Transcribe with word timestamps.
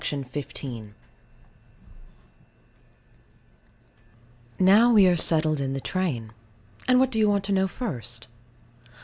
Now 4.57 4.91
we 4.91 5.05
are 5.05 5.15
settled 5.15 5.59
in 5.61 5.73
the 5.73 5.79
train. 5.79 6.31
And 6.87 6.99
what 6.99 7.11
do 7.11 7.19
you 7.19 7.29
want 7.29 7.43
to 7.43 7.51
know 7.51 7.67
first? 7.67 8.25